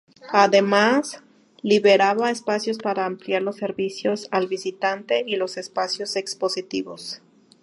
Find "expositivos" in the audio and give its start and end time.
6.15-7.21